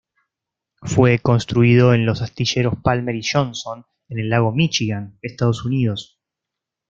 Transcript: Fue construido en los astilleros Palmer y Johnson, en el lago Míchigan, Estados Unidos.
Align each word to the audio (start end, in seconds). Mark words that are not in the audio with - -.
Fue 0.81 1.19
construido 1.19 1.93
en 1.93 2.07
los 2.07 2.23
astilleros 2.23 2.73
Palmer 2.81 3.13
y 3.15 3.21
Johnson, 3.23 3.85
en 4.09 4.17
el 4.17 4.29
lago 4.31 4.51
Míchigan, 4.51 5.19
Estados 5.21 5.63
Unidos. 5.63 6.19